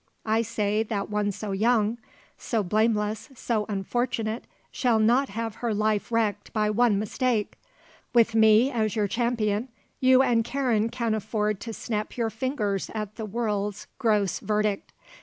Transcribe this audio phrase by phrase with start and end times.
[0.25, 1.99] I say that one so young,
[2.35, 7.55] so blameless, so unfortunate, shall not have her life wrecked by one mistake.
[8.11, 9.67] With me as your champion
[9.99, 14.91] you and Karen can afford to snap your fingers at the world's gross verdict.